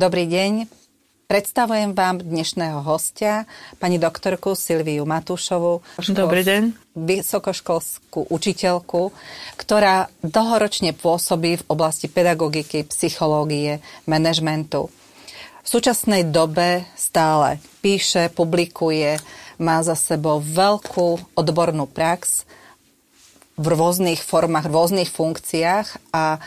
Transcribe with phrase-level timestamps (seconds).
[0.00, 0.64] Dobrý deň.
[1.28, 3.44] Predstavujem vám dnešného hostia,
[3.76, 5.84] pani doktorku Silviu Matúšovu.
[6.16, 6.72] Dobrý deň.
[6.96, 9.12] Vysokoškolskú učiteľku,
[9.60, 14.88] ktorá dlhoročne pôsobí v oblasti pedagogiky, psychológie, manažmentu.
[15.60, 19.20] V súčasnej dobe stále píše, publikuje,
[19.60, 22.48] má za sebou veľkú odbornú prax
[23.60, 26.40] v rôznych formách, v rôznych funkciách a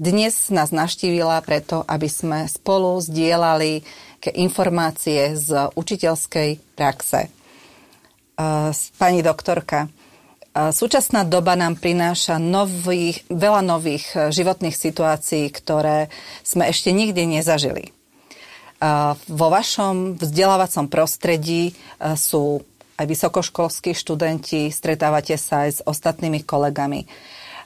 [0.00, 3.84] dnes nás naštívila preto, aby sme spolu zdieľali
[4.24, 7.28] informácie z učiteľskej praxe.
[8.96, 9.92] Pani doktorka,
[10.72, 16.08] súčasná doba nám prináša nových, veľa nových životných situácií, ktoré
[16.40, 17.92] sme ešte nikdy nezažili.
[19.28, 21.76] Vo vašom vzdelávacom prostredí
[22.16, 22.64] sú
[22.96, 27.04] aj vysokoškolskí študenti, stretávate sa aj s ostatnými kolegami.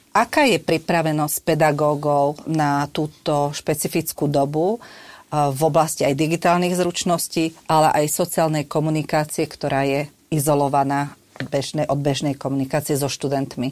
[0.09, 7.93] Aká je pripravenosť pedagógov na túto špecifickú dobu eh, v oblasti aj digitálnych zručností, ale
[7.93, 11.13] aj sociálnej komunikácie, ktorá je izolovaná
[11.47, 13.71] bežnej, od bežnej komunikácie so študentmi?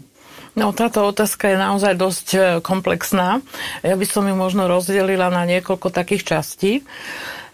[0.53, 3.41] No táto otázka je naozaj dosť eh, komplexná.
[3.81, 6.71] Ja by som ju možno rozdelila na niekoľko takých častí.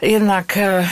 [0.04, 0.84] Jednak eh,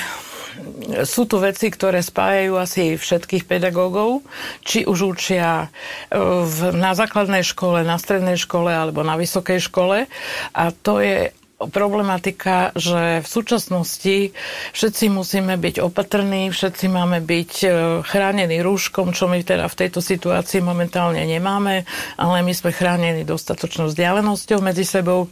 [1.07, 4.21] sú tu veci, ktoré spájajú asi všetkých pedagógov,
[4.61, 10.05] či už učia e, v, na základnej škole, na strednej škole alebo na vysokej škole.
[10.53, 11.33] A to je
[11.69, 14.33] problematika, že v súčasnosti
[14.73, 17.67] všetci musíme byť opatrní, všetci máme byť e,
[18.01, 21.85] chránení rúškom, čo my teda v tejto situácii momentálne nemáme,
[22.17, 25.29] ale my sme chránení dostatočnou vzdialenosťou medzi sebou,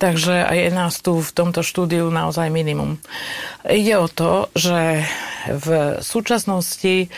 [0.00, 2.96] takže aj je nás tu v tomto štúdiu naozaj minimum.
[3.66, 5.04] Ide o to, že
[5.50, 7.12] v súčasnosti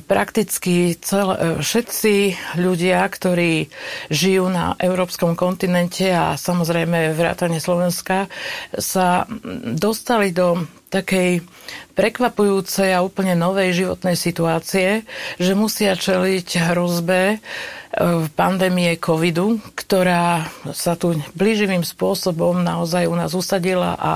[0.00, 2.14] prakticky cel, e, všetci
[2.56, 3.70] ľudia, ktorí
[4.08, 8.26] žijú na európskom kontinente a samozrejme vrátane Slovenska,
[8.72, 9.30] sa
[9.72, 11.46] dostali do takej
[11.94, 15.06] prekvapujúcej a úplne novej životnej situácie,
[15.38, 17.38] že musia čeliť hrozbe
[18.38, 24.12] pandémie covidu, ktorá sa tu blíživým spôsobom naozaj u nás usadila a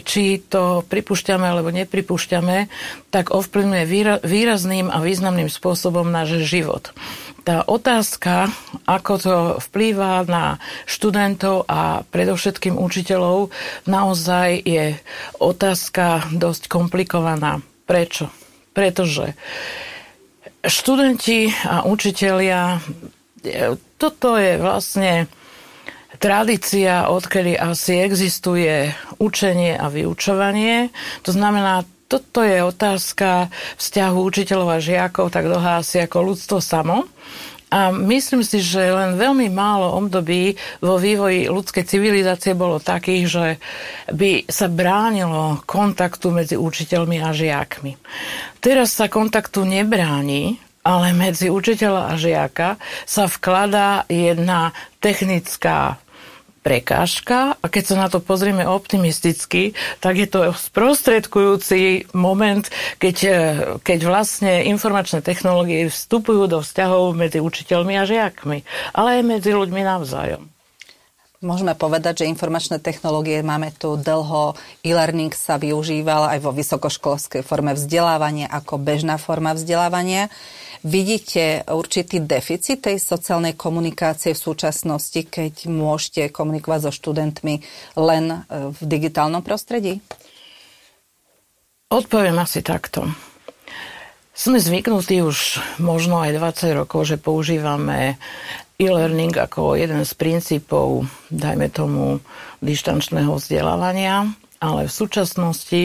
[0.00, 2.72] či to pripúšťame alebo nepripúšťame,
[3.12, 3.84] tak ovplyvňuje
[4.24, 6.96] výrazným a významným spôsobom náš život
[7.46, 8.50] tá otázka,
[8.90, 9.36] ako to
[9.70, 10.58] vplýva na
[10.90, 13.54] študentov a predovšetkým učiteľov,
[13.86, 14.98] naozaj je
[15.38, 17.62] otázka dosť komplikovaná.
[17.86, 18.34] Prečo?
[18.74, 19.38] Pretože
[20.66, 22.82] študenti a učitelia,
[23.94, 25.30] toto je vlastne
[26.18, 28.90] tradícia, odkedy asi existuje
[29.22, 30.90] učenie a vyučovanie.
[31.22, 37.06] To znamená, toto je otázka vzťahu učiteľov a žiakov tak dlhá asi ako ľudstvo samo.
[37.66, 43.46] A myslím si, že len veľmi málo období vo vývoji ľudskej civilizácie bolo takých, že
[44.14, 47.98] by sa bránilo kontaktu medzi učiteľmi a žiakmi.
[48.62, 54.70] Teraz sa kontaktu nebráni, ale medzi učiteľa a žiaka sa vkladá jedna
[55.02, 55.98] technická
[56.66, 62.66] prekážka a keď sa na to pozrieme optimisticky, tak je to sprostredkujúci moment,
[62.98, 63.38] keď, e,
[63.86, 68.66] keď vlastne informačné technológie vstupujú do vzťahov medzi učiteľmi a žiakmi,
[68.98, 70.50] ale aj medzi ľuďmi navzájom.
[71.44, 74.58] Môžeme povedať, že informačné technológie máme tu dlho.
[74.82, 80.32] E-learning sa využíval aj vo vysokoškolskej forme vzdelávania ako bežná forma vzdelávania.
[80.84, 87.64] Vidíte určitý deficit tej sociálnej komunikácie v súčasnosti, keď môžete komunikovať so študentmi
[87.96, 88.38] len e,
[88.74, 90.04] v digitálnom prostredí?
[91.86, 93.06] Odpoviem asi takto.
[94.36, 98.20] Sme zvyknutí už možno aj 20 rokov, že používame
[98.76, 102.20] e-learning ako jeden z princípov, dajme tomu,
[102.60, 104.28] dištančného vzdelávania
[104.60, 105.82] ale v súčasnosti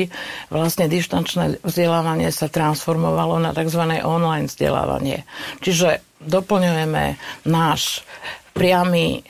[0.48, 4.02] vlastne dištančné vzdelávanie sa transformovalo na tzv.
[4.02, 5.28] online vzdelávanie.
[5.60, 8.06] Čiže doplňujeme náš
[8.52, 9.24] priamy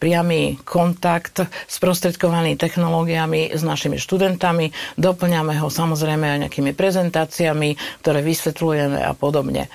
[0.00, 9.00] priamy kontakt sprostredkovaný technológiami s našimi študentami, doplňame ho samozrejme aj nejakými prezentáciami, ktoré vysvetľujeme
[9.04, 9.68] a podobne.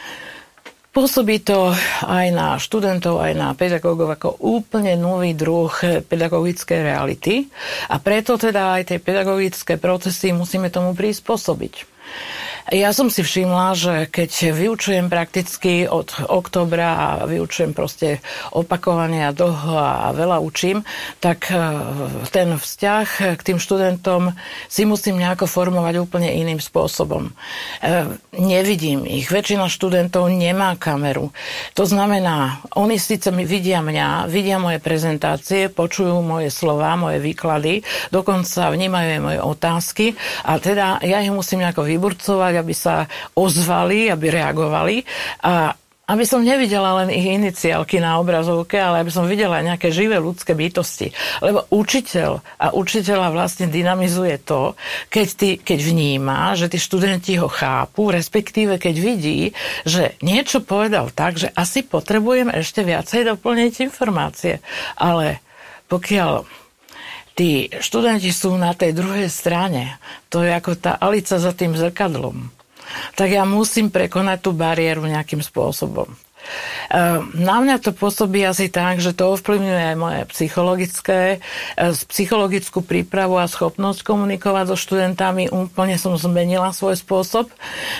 [0.91, 1.71] Pôsobí to
[2.03, 5.71] aj na študentov, aj na pedagógov ako úplne nový druh
[6.03, 7.47] pedagogickej reality
[7.87, 11.87] a preto teda aj tie pedagogické procesy musíme tomu prispôsobiť.
[12.69, 18.21] Ja som si všimla, že keď vyučujem prakticky od oktobra a vyučujem proste
[18.53, 20.85] opakovanie a dlho a veľa učím,
[21.17, 21.57] tak e,
[22.29, 24.37] ten vzťah k tým študentom
[24.69, 27.33] si musím nejako formovať úplne iným spôsobom.
[27.81, 29.33] E, nevidím ich.
[29.33, 31.33] Väčšina študentov nemá kameru.
[31.73, 37.81] To znamená, oni síce vidia mňa, vidia moje prezentácie, počujú moje slova, moje výklady,
[38.13, 40.05] dokonca vnímajú aj moje otázky
[40.45, 43.07] a teda ja ich musím nejako vyburcovať, aby sa
[43.37, 45.05] ozvali, aby reagovali
[45.45, 45.75] a
[46.11, 50.51] aby som nevidela len ich iniciálky na obrazovke, ale aby som videla nejaké živé ľudské
[50.51, 51.15] bytosti.
[51.39, 54.75] Lebo učiteľ a učiteľa vlastne dynamizuje to,
[55.07, 59.55] keď, ty, keď vníma, že tí študenti ho chápu, respektíve keď vidí,
[59.87, 64.59] že niečo povedal tak, že asi potrebujem ešte viacej doplniť informácie.
[64.99, 65.39] Ale
[65.87, 66.43] pokiaľ
[67.37, 72.61] tí študenti sú na tej druhej strane, to je ako tá Alica za tým zrkadlom
[73.15, 76.07] tak ja musím prekonať tú bariéru nejakým spôsobom.
[76.91, 81.39] Ehm, na mňa to pôsobí asi tak, že to ovplyvňuje aj moje psychologické,
[81.79, 85.47] e, psychologickú prípravu a schopnosť komunikovať so študentami.
[85.47, 87.47] Úplne som zmenila svoj spôsob.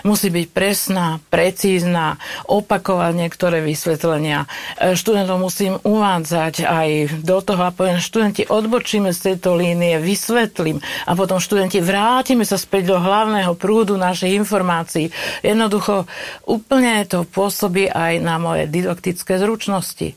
[0.03, 2.19] Musí byť presná, precízna,
[2.51, 4.43] opakovať niektoré vysvetlenia.
[4.75, 6.89] E, študentov musím uvádzať aj
[7.23, 12.59] do toho a poviem, študenti, odbočíme z tejto línie, vysvetlím a potom študenti vrátime sa
[12.59, 15.07] späť do hlavného prúdu našich informácií.
[15.39, 16.05] Jednoducho
[16.43, 20.15] úplne to pôsobí aj na moje didaktické zručnosti.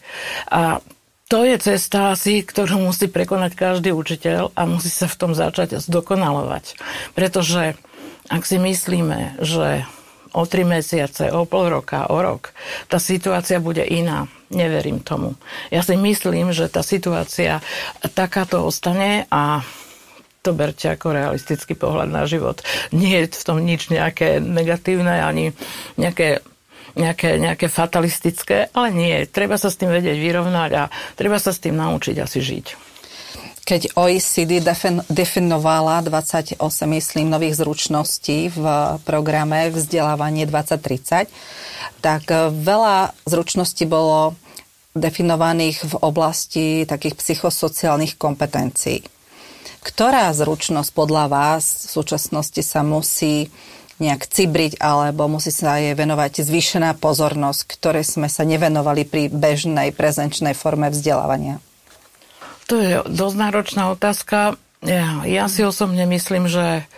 [0.50, 0.84] A
[1.26, 5.80] to je cesta asi, ktorú musí prekonať každý učiteľ a musí sa v tom začať
[5.80, 6.76] zdokonalovať.
[7.16, 7.80] Pretože
[8.28, 9.88] ak si myslíme, že
[10.34, 12.52] o tri mesiace, o pol roka, o rok,
[12.90, 14.26] tá situácia bude iná.
[14.52, 15.38] Neverím tomu.
[15.70, 17.62] Ja si myslím, že tá situácia
[18.12, 19.64] takáto ostane a
[20.44, 22.60] to berte ako realistický pohľad na život.
[22.92, 25.56] Nie je v tom nič nejaké negatívne ani
[25.96, 26.44] nejaké
[26.94, 29.16] nejaké, nejaké fatalistické, ale nie.
[29.26, 30.82] Treba sa s tým vedieť vyrovnať a
[31.18, 32.66] treba sa s tým naučiť asi žiť.
[33.64, 34.60] Keď OECD
[35.08, 38.64] definovala 28, myslím, nových zručností v
[39.08, 41.32] programe Vzdelávanie 2030,
[42.04, 44.36] tak veľa zručností bolo
[44.92, 49.00] definovaných v oblasti takých psychosociálnych kompetencií.
[49.80, 53.48] Ktorá zručnosť podľa vás v súčasnosti sa musí
[54.02, 59.94] nejak cibriť, alebo musí sa jej venovať zvýšená pozornosť, ktoré sme sa nevenovali pri bežnej
[59.94, 61.62] prezenčnej forme vzdelávania?
[62.66, 64.56] To je dosť náročná otázka.
[64.84, 66.88] Ja, ja si osobne myslím, že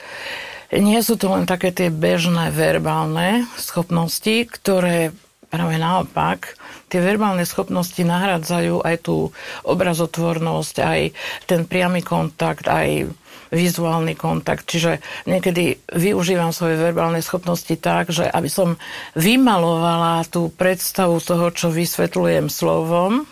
[0.75, 5.15] nie sú to len také tie bežné verbálne schopnosti, ktoré
[5.47, 6.59] práve naopak,
[6.91, 9.31] tie verbálne schopnosti nahradzajú aj tú
[9.63, 11.01] obrazotvornosť, aj
[11.47, 13.07] ten priamy kontakt, aj
[13.57, 14.69] vizuálny kontakt.
[14.69, 18.77] Čiže niekedy využívam svoje verbálne schopnosti tak, že aby som
[19.17, 23.25] vymalovala tú predstavu toho, čo vysvetľujem slovom,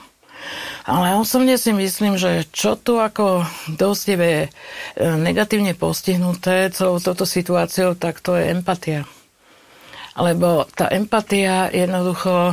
[0.85, 4.49] ale osobne si myslím, že čo tu ako dosť je e,
[5.00, 9.09] negatívne postihnuté celou touto situáciou, tak to je empatia.
[10.15, 12.53] Lebo tá empatia jednoducho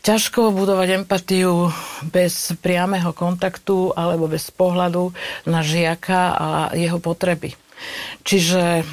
[0.00, 1.68] ťažko budovať empatiu
[2.08, 5.12] bez priameho kontaktu alebo bez pohľadu
[5.48, 7.52] na žiaka a jeho potreby.
[8.24, 8.84] Čiže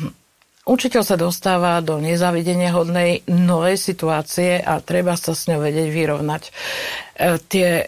[0.67, 6.43] učiteľ sa dostáva do nezavidenia hodnej novej situácie a treba sa s ňou vedieť vyrovnať.
[6.47, 6.51] E,
[7.47, 7.87] tie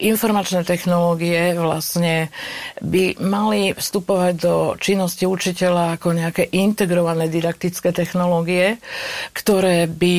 [0.00, 2.32] informačné technológie vlastne
[2.80, 8.80] by mali vstupovať do činnosti učiteľa ako nejaké integrované didaktické technológie,
[9.36, 10.16] ktoré by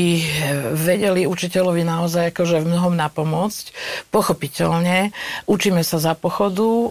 [0.77, 3.65] vedeli učiteľovi naozaj akože v mnohom napomôcť.
[4.13, 5.09] Pochopiteľne,
[5.49, 6.87] učíme sa za pochodu, e,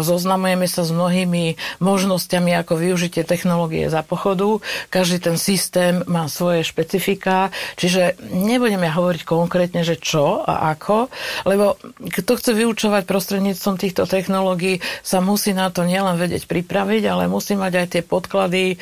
[0.00, 4.58] zoznamujeme sa s mnohými možnosťami, ako využitie technológie za pochodu.
[4.88, 11.12] Každý ten systém má svoje špecifika, čiže nebudeme hovoriť konkrétne, že čo a ako,
[11.44, 11.76] lebo
[12.22, 17.58] kto chce vyučovať prostredníctvom týchto technológií, sa musí na to nielen vedieť pripraviť, ale musí
[17.58, 18.76] mať aj tie podklady e,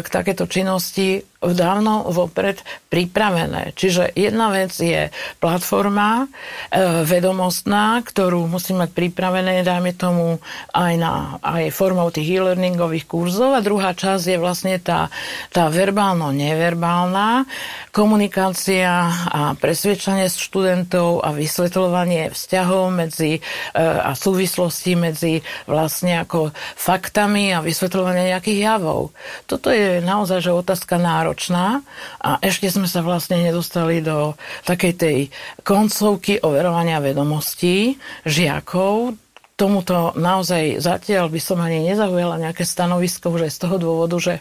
[0.00, 2.60] k takéto činnosti dávno vopred
[2.92, 3.72] pripravené.
[3.72, 5.08] Čiže jedna vec je
[5.40, 10.36] platforma e, vedomostná, ktorú musí mať pripravené, dajme tomu,
[10.76, 15.08] aj, na, aj formou tých e-learningových kurzov a druhá časť je vlastne tá,
[15.48, 17.48] tá verbálno-neverbálna
[17.88, 23.40] komunikácia a presvedčanie študentov a vysvetľovanie vzťahov medzi e,
[23.80, 29.16] a súvislosti medzi vlastne ako faktami a vysvetľovanie nejakých javov.
[29.48, 31.86] Toto je naozaj že otázka náročná náročná
[32.18, 34.34] a ešte sme sa vlastne nedostali do
[34.66, 35.18] takej tej
[35.62, 37.94] koncovky overovania vedomostí
[38.26, 39.14] žiakov,
[39.54, 44.34] tomuto naozaj zatiaľ by som ani nezaujala nejaké stanovisko aj z toho dôvodu, že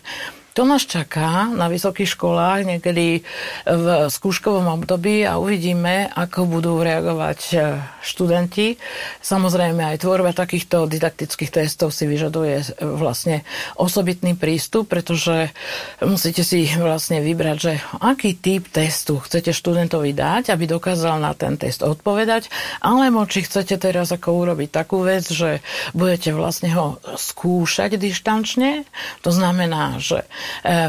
[0.54, 3.22] to nás čaká na vysokých školách niekedy
[3.64, 7.56] v skúškovom období a uvidíme, ako budú reagovať e,
[8.02, 8.76] študenti.
[9.22, 13.46] Samozrejme aj tvorba takýchto didaktických testov si vyžaduje e, vlastne
[13.78, 15.54] osobitný prístup, pretože
[16.02, 21.56] musíte si vlastne vybrať, že aký typ testu chcete študentovi dať, aby dokázal na ten
[21.62, 22.50] test odpovedať,
[22.82, 25.62] alebo či chcete teraz ako urobiť takú vec, že
[25.94, 28.90] budete vlastne ho skúšať dištančne.
[29.22, 30.26] To znamená, že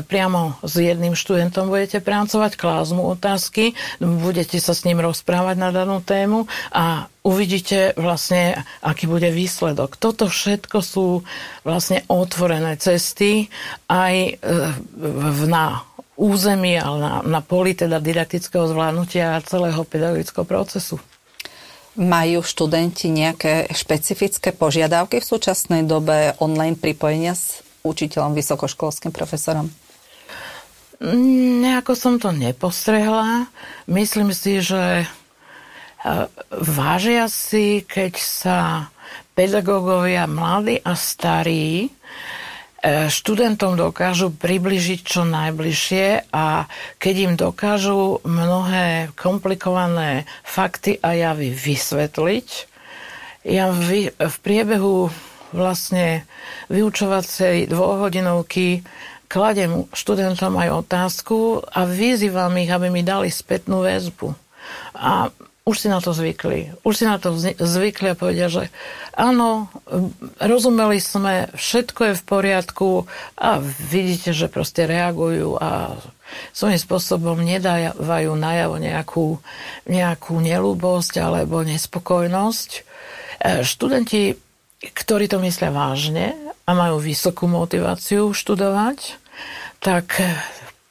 [0.06, 5.70] priamo s jedným študentom budete pracovať, klásť mu otázky, budete sa s ním rozprávať na
[5.70, 10.00] danú tému a uvidíte vlastne, aký bude výsledok.
[10.00, 11.06] Toto všetko sú
[11.64, 13.52] vlastne otvorené cesty
[13.88, 14.32] aj e,
[15.44, 15.84] na
[16.20, 21.00] území, ale na, na poli teda didaktického zvládnutia celého pedagogického procesu.
[21.96, 27.34] Majú študenti nejaké špecifické požiadavky v súčasnej dobe online pripojenia
[27.82, 29.68] učiteľom, vysokoškolským profesorom?
[31.00, 33.48] Nejako som to nepostrehla.
[33.88, 35.06] Myslím si, že e,
[36.60, 38.58] vážia si, keď sa
[39.32, 46.68] pedagógovia mladí a starí e, študentom dokážu približiť čo najbližšie a
[47.00, 52.48] keď im dokážu mnohé komplikované fakty a javy vysvetliť,
[53.48, 54.12] ja v,
[54.44, 55.08] priebehu
[55.50, 56.24] vlastne
[56.70, 58.86] vyučovacej dvohodinovky
[59.30, 64.34] kladem študentom aj otázku a vyzývam ich, aby mi dali spätnú väzbu.
[64.98, 65.30] A
[65.62, 66.74] už si na to zvykli.
[66.82, 68.74] Už si na to zvykli a povedia, že
[69.14, 69.70] áno,
[70.42, 72.88] rozumeli sme, všetko je v poriadku
[73.38, 75.94] a vidíte, že proste reagujú a
[76.50, 79.38] svojím spôsobom nedávajú najavo nejakú,
[79.86, 82.70] nejakú nelúbosť alebo nespokojnosť.
[82.74, 82.80] E,
[83.62, 84.34] študenti
[84.80, 86.32] ktorí to myslia vážne
[86.64, 89.20] a majú vysokú motiváciu študovať,
[89.80, 90.16] tak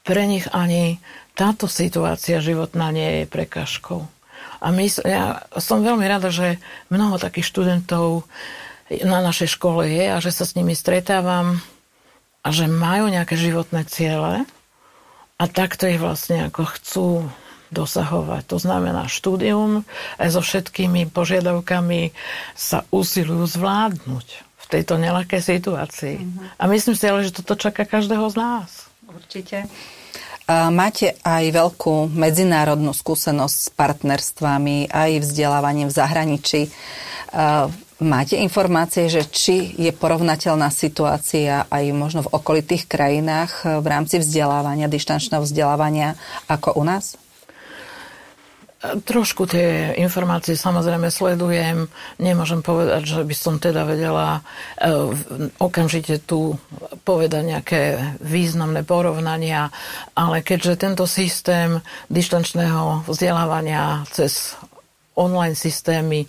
[0.05, 1.01] pre nich ani
[1.34, 4.05] táto situácia životná nie je prekažkou.
[4.60, 6.60] A my, ja som veľmi rada, že
[6.91, 8.27] mnoho takých študentov
[9.05, 11.63] na našej škole je a že sa s nimi stretávam
[12.43, 14.43] a že majú nejaké životné ciele
[15.39, 17.08] a takto ich vlastne ako chcú
[17.70, 18.44] dosahovať.
[18.50, 19.86] To znamená, štúdium
[20.18, 22.14] aj so všetkými požiadavkami
[22.58, 26.18] sa usilujú zvládnuť v tejto nelakej situácii.
[26.22, 26.62] Mm-hmm.
[26.62, 28.70] A myslím si ale, že toto čaká každého z nás.
[29.10, 29.66] Určite.
[30.50, 36.62] Máte aj veľkú medzinárodnú skúsenosť s partnerstvami, aj vzdelávaním v zahraničí.
[38.02, 44.90] Máte informácie, že či je porovnateľná situácia aj možno v okolitých krajinách v rámci vzdelávania,
[44.90, 46.18] dištančného vzdelávania
[46.50, 47.14] ako u nás?
[48.80, 51.92] Trošku tie informácie samozrejme sledujem.
[52.16, 55.12] Nemôžem povedať, že by som teda vedela uh,
[55.60, 56.56] okamžite tu
[57.04, 57.82] povedať nejaké
[58.24, 59.68] významné porovnania,
[60.16, 64.56] ale keďže tento systém dištančného vzdelávania cez
[65.20, 66.24] online systémy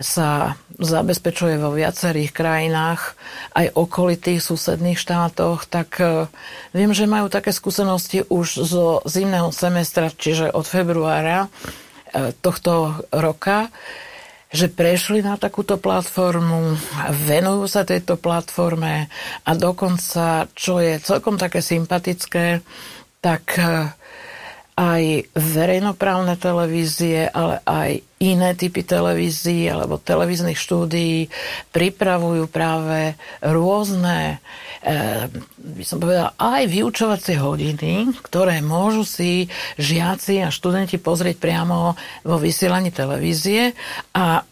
[0.00, 3.14] sa zabezpečuje vo viacerých krajinách,
[3.54, 6.26] aj okolitých susedných štátoch, tak uh,
[6.74, 11.46] viem, že majú také skúsenosti už zo zimného semestra, čiže od februára
[12.40, 13.68] tohto roka,
[14.54, 16.78] že prešli na takúto platformu,
[17.26, 19.10] venujú sa tejto platforme
[19.42, 22.62] a dokonca, čo je celkom také sympatické,
[23.18, 23.90] tak e,
[24.78, 27.90] aj verejnoprávne televízie, ale aj
[28.32, 31.28] iné typy televízií alebo televíznych štúdií
[31.74, 34.40] pripravujú práve rôzne
[34.84, 39.48] Eh, by som povedala, aj vyučovacie hodiny, ktoré môžu si
[39.80, 43.72] žiaci a študenti pozrieť priamo vo vysielaní televízie
[44.12, 44.44] a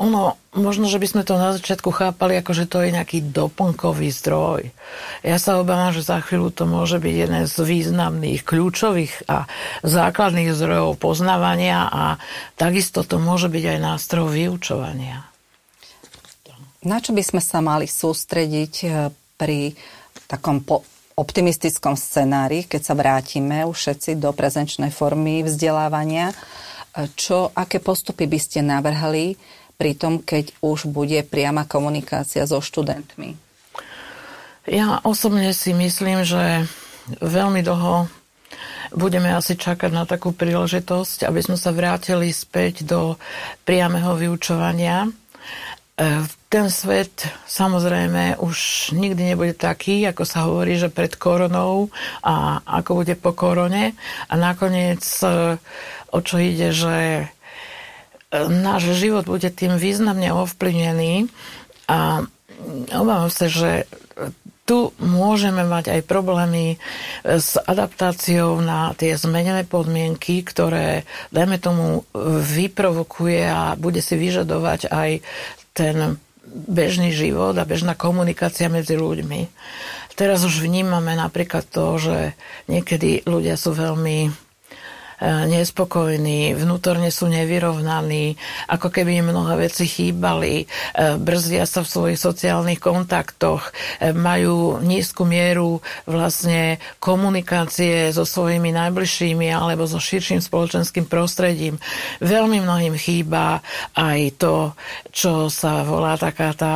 [0.00, 4.08] ono, možno, že by sme to na začiatku chápali, ako že to je nejaký doplnkový
[4.08, 4.72] zdroj.
[5.20, 9.44] Ja sa obávam, že za chvíľu to môže byť jeden z významných, kľúčových a
[9.84, 12.04] základných zdrojov poznávania a
[12.56, 15.28] takisto to môže byť aj nástroj vyučovania.
[16.80, 19.76] Na čo by sme sa mali sústrediť eh, pri
[20.24, 20.80] takom po
[21.20, 26.32] optimistickom scenári, keď sa vrátime už všetci do prezenčnej formy vzdelávania,
[27.14, 29.36] čo, aké postupy by ste navrhli
[29.80, 33.32] pri tom, keď už bude priama komunikácia so študentmi?
[34.68, 36.68] Ja osobne si myslím, že
[37.24, 38.12] veľmi dlho
[38.92, 43.16] budeme asi čakať na takú príležitosť, aby sme sa vrátili späť do
[43.64, 45.08] priameho vyučovania.
[45.08, 45.10] E,
[46.50, 51.88] ten svet samozrejme už nikdy nebude taký, ako sa hovorí, že pred koronou
[52.20, 53.96] a ako bude po korone.
[54.28, 55.56] A nakoniec e,
[56.10, 57.26] o čo ide, že
[58.34, 61.26] náš život bude tým významne ovplyvnený
[61.90, 62.22] a
[62.94, 63.90] obávam sa, že
[64.70, 66.78] tu môžeme mať aj problémy
[67.26, 71.02] s adaptáciou na tie zmenené podmienky, ktoré,
[71.34, 72.06] dajme tomu,
[72.54, 75.10] vyprovokuje a bude si vyžadovať aj
[75.74, 79.50] ten bežný život a bežná komunikácia medzi ľuďmi.
[80.14, 82.38] Teraz už vnímame napríklad to, že
[82.70, 84.49] niekedy ľudia sú veľmi
[85.20, 88.40] nespokojní, vnútorne sú nevyrovnaní,
[88.72, 90.66] ako keby im mnohé veci chýbali, e,
[91.20, 93.68] brzdia sa v svojich sociálnych kontaktoch,
[94.00, 101.76] e, majú nízku mieru vlastne komunikácie so svojimi najbližšími alebo so širším spoločenským prostredím.
[102.24, 103.60] Veľmi mnohým chýba
[103.92, 104.72] aj to,
[105.12, 106.74] čo sa volá taká tá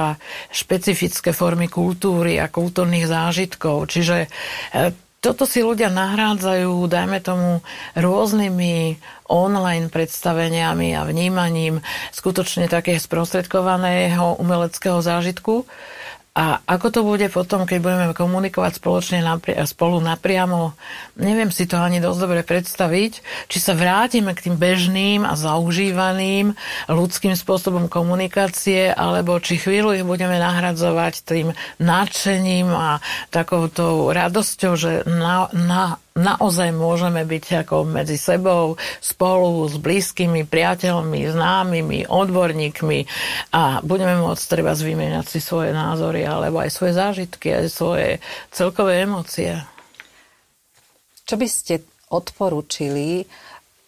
[0.52, 3.88] špecifické formy kultúry a kultúrnych zážitkov.
[3.88, 4.28] Čiže
[5.24, 7.64] toto si ľudia nahrádzajú, dajme tomu,
[7.96, 9.00] rôznymi
[9.32, 11.80] online predstaveniami a vnímaním
[12.12, 15.64] skutočne takého sprostredkovaného umeleckého zážitku.
[16.34, 20.74] A ako to bude potom, keď budeme komunikovať spoločne napri- spolu napriamo,
[21.14, 23.12] neviem si to ani dosť dobre predstaviť,
[23.46, 26.58] či sa vrátime k tým bežným a zaužívaným
[26.90, 32.98] ľudským spôsobom komunikácie, alebo či chvíľu ich budeme nahradzovať tým nadšením a
[33.30, 41.26] takouto radosťou, že na, na, naozaj môžeme byť ako medzi sebou spolu s blízkymi, priateľmi,
[41.26, 43.00] známymi, odborníkmi
[43.50, 48.08] a budeme môcť treba zvymieňať si svoje názory alebo aj svoje zážitky, aj svoje
[48.54, 49.58] celkové emócie.
[51.26, 51.82] Čo by ste
[52.14, 53.26] odporúčili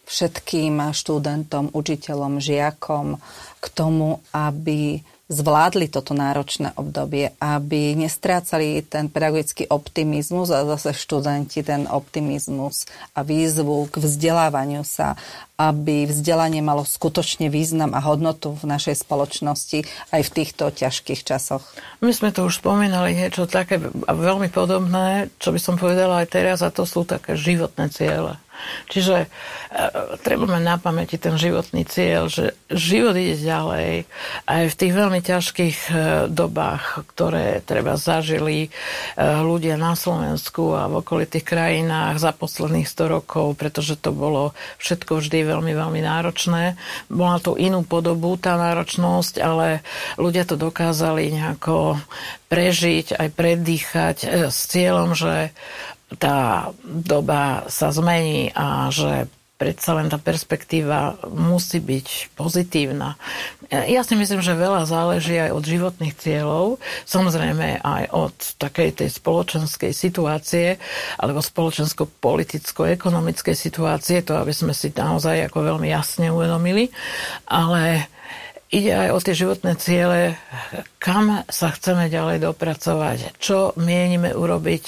[0.03, 3.15] všetkým študentom, učiteľom, žiakom
[3.59, 11.67] k tomu, aby zvládli toto náročné obdobie, aby nestrácali ten pedagogický optimizmus a zase študenti
[11.67, 15.19] ten optimizmus a výzvu k vzdelávaniu sa,
[15.59, 19.83] aby vzdelanie malo skutočne význam a hodnotu v našej spoločnosti
[20.15, 21.65] aj v týchto ťažkých časoch.
[21.99, 26.63] My sme to už spomínali niečo také veľmi podobné, čo by som povedala aj teraz,
[26.63, 28.39] a to sú také životné ciele.
[28.87, 29.27] Čiže e,
[30.21, 34.07] treba mať na pamäti ten životný cieľ, že život ide ďalej
[34.47, 35.93] aj v tých veľmi ťažkých e,
[36.31, 38.69] dobách, ktoré treba zažili e,
[39.21, 45.19] ľudia na Slovensku a v okolitých krajinách za posledných 100 rokov, pretože to bolo všetko
[45.19, 46.79] vždy veľmi, veľmi náročné.
[47.11, 49.81] Bola to inú podobu tá náročnosť, ale
[50.15, 51.99] ľudia to dokázali nejako
[52.47, 54.17] prežiť, aj predýchať
[54.47, 55.51] s cieľom, že
[56.15, 63.17] tá doba sa zmení a že predsa len tá perspektíva musí byť pozitívna.
[63.73, 66.77] Ja si myslím, že veľa záleží aj od životných cieľov,
[67.09, 70.77] samozrejme aj od takej tej spoločenskej situácie
[71.17, 76.93] alebo spoločensko-politicko-ekonomickej situácie, to aby sme si naozaj ako veľmi jasne uvedomili,
[77.49, 78.13] ale
[78.67, 80.35] ide aj o tie životné ciele,
[80.99, 84.83] kam sa chceme ďalej dopracovať, čo mienime urobiť,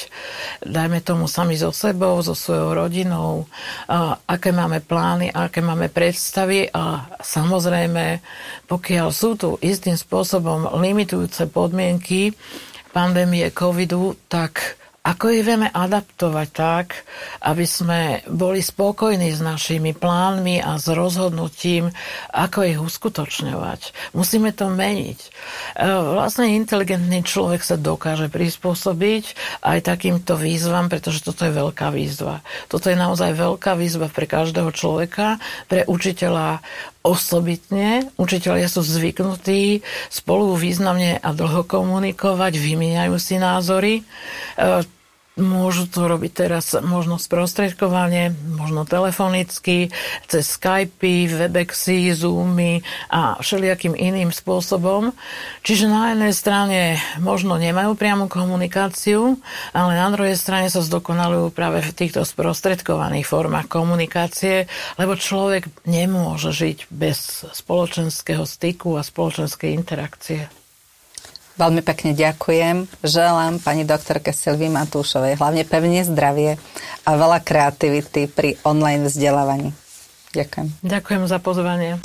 [0.68, 3.48] dajme tomu sami so sebou, so svojou rodinou,
[3.88, 8.20] a aké máme plány, aké máme predstavy a samozrejme,
[8.68, 12.36] pokiaľ sú tu istým spôsobom limitujúce podmienky
[12.90, 14.79] pandémie covidu, tak
[15.10, 17.02] ako ich vieme adaptovať tak,
[17.42, 21.90] aby sme boli spokojní s našimi plánmi a s rozhodnutím,
[22.30, 24.14] ako ich uskutočňovať.
[24.14, 25.20] Musíme to meniť.
[25.20, 25.30] E,
[26.14, 29.34] vlastne inteligentný človek sa dokáže prispôsobiť
[29.66, 32.46] aj takýmto výzvam, pretože toto je veľká výzva.
[32.70, 36.62] Toto je naozaj veľká výzva pre každého človeka, pre učiteľa
[37.02, 38.12] osobitne.
[38.20, 39.82] Učiteľia sú zvyknutí
[40.14, 43.94] spolu významne a dlho komunikovať, vymieňajú si názory.
[45.40, 49.88] Môžu to robiť teraz možno sprostredkovanie, možno telefonicky,
[50.28, 55.16] cez Skype, Webexy, Zoomy a všelijakým iným spôsobom.
[55.64, 56.80] Čiže na jednej strane
[57.24, 59.40] možno nemajú priamu komunikáciu,
[59.72, 64.68] ale na druhej strane sa zdokonalujú práve v týchto sprostredkovaných formách komunikácie,
[65.00, 70.59] lebo človek nemôže žiť bez spoločenského styku a spoločenskej interakcie.
[71.60, 72.88] Veľmi pekne ďakujem.
[73.04, 76.56] Želám pani doktorke Silvii Matúšovej hlavne pevne zdravie
[77.04, 79.76] a veľa kreativity pri online vzdelávaní.
[80.32, 80.68] Ďakujem.
[80.88, 82.00] Ďakujem za pozvanie.